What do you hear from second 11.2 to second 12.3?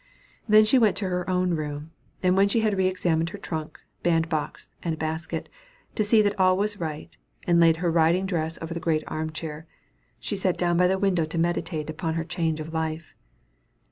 to meditate upon her